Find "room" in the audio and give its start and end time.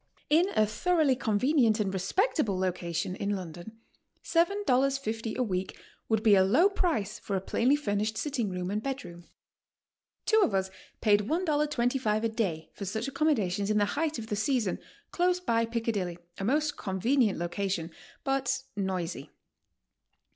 8.49-8.71